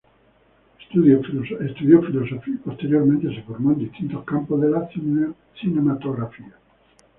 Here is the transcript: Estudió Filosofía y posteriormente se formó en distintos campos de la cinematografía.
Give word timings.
Estudió 0.79 1.21
Filosofía 2.01 2.55
y 2.55 2.57
posteriormente 2.57 3.35
se 3.35 3.43
formó 3.43 3.73
en 3.73 3.77
distintos 3.77 4.25
campos 4.25 4.59
de 4.59 4.69
la 4.71 4.89
cinematografía. 5.61 6.55